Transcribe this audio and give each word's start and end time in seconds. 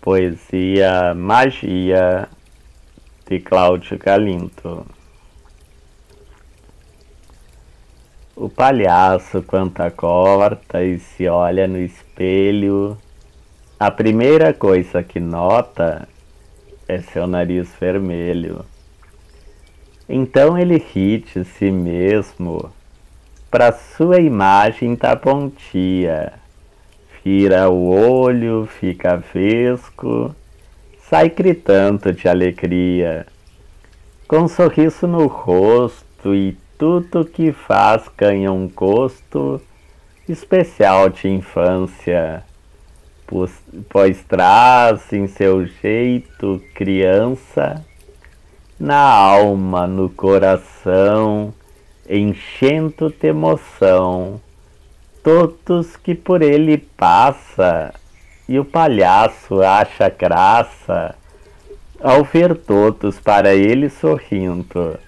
Poesia 0.00 1.12
Magia 1.14 2.28
de 3.28 3.40
Cláudio 3.40 3.98
Galinto. 3.98 4.86
O 8.36 8.48
palhaço 8.48 9.42
canta 9.42 9.90
corta 9.90 10.82
e 10.84 10.98
se 10.98 11.26
olha 11.26 11.66
no 11.66 11.78
espelho. 11.78 12.96
A 13.78 13.90
primeira 13.90 14.54
coisa 14.54 15.02
que 15.02 15.18
nota 15.18 16.08
é 16.86 17.00
seu 17.00 17.26
nariz 17.26 17.68
vermelho. 17.78 18.64
Então 20.08 20.56
ele 20.56 20.78
ri 20.78 21.18
de 21.18 21.44
si 21.44 21.70
mesmo, 21.70 22.72
para 23.50 23.72
sua 23.72 24.20
imagem 24.20 24.96
tá 24.96 25.14
pontia 25.16 26.32
Vira 27.24 27.68
o 27.68 27.90
olho, 27.90 28.66
fica 28.66 29.16
vesco, 29.16 30.34
sai 31.10 31.28
gritando 31.28 32.12
de 32.12 32.28
alegria, 32.28 33.26
com 34.26 34.40
um 34.40 34.48
sorriso 34.48 35.06
no 35.06 35.26
rosto 35.26 36.34
e 36.34 36.56
tudo 36.78 37.24
que 37.24 37.50
faz 37.50 38.04
ganha 38.16 38.52
um 38.52 38.68
gosto 38.68 39.60
especial 40.28 41.08
de 41.08 41.28
infância, 41.28 42.44
pois, 43.26 43.52
pois 43.88 44.22
traz 44.22 45.12
em 45.12 45.26
seu 45.26 45.66
jeito 45.66 46.62
criança, 46.74 47.84
na 48.78 49.00
alma, 49.00 49.86
no 49.86 50.08
coração, 50.08 51.52
enchendo 52.08 53.10
de 53.10 53.26
emoção 53.26 54.40
todos 55.22 55.96
que 55.96 56.14
por 56.14 56.42
ele 56.42 56.78
passa, 56.78 57.92
e 58.48 58.58
o 58.58 58.64
palhaço 58.64 59.62
acha 59.62 60.08
graça 60.08 61.14
ao 62.00 62.24
ver 62.24 62.56
todos 62.56 63.18
para 63.18 63.54
ele 63.54 63.90
sorrindo, 63.90 64.98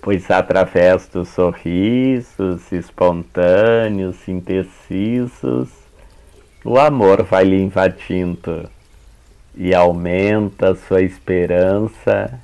pois 0.00 0.30
através 0.30 1.08
dos 1.08 1.28
sorrisos 1.28 2.70
espontâneos, 2.70 4.28
indecisos, 4.28 5.68
o 6.64 6.78
amor 6.78 7.22
vai 7.22 7.44
lhe 7.44 7.60
invadindo 7.60 8.68
e 9.56 9.74
aumenta 9.74 10.74
sua 10.74 11.02
esperança 11.02 12.38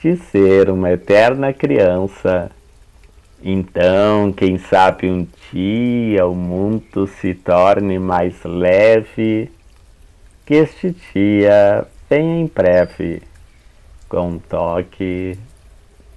de 0.00 0.16
ser 0.16 0.70
uma 0.70 0.92
eterna 0.92 1.52
criança 1.52 2.50
então, 3.42 4.32
quem 4.32 4.58
sabe 4.58 5.08
um 5.08 5.26
dia 5.52 6.26
o 6.26 6.34
mundo 6.34 7.06
se 7.06 7.34
torne 7.34 7.98
mais 7.98 8.34
leve, 8.44 9.50
que 10.44 10.54
este 10.54 10.94
dia 11.14 11.86
venha 12.10 12.40
em 12.40 12.46
breve, 12.46 13.22
com 14.08 14.30
um 14.30 14.38
toque 14.40 15.38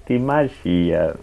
de 0.08 0.18
magia. 0.18 1.16